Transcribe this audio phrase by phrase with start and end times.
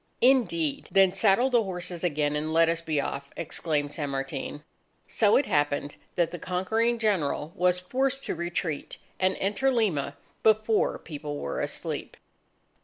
[0.21, 0.87] "Indeed!
[0.89, 4.63] Then saddle the horses again, and let us be off!" exclaimed San Martin.
[5.07, 10.97] So it happened that the conquering General was forced to retreat, and enter Lima before
[10.97, 12.17] people were asleep.